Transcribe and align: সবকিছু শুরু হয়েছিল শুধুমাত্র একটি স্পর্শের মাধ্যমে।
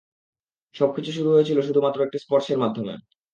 সবকিছু 0.75 1.09
শুরু 1.11 1.29
হয়েছিল 1.31 1.57
শুধুমাত্র 1.61 1.99
একটি 2.03 2.17
স্পর্শের 2.19 2.57
মাধ্যমে। 2.57 2.93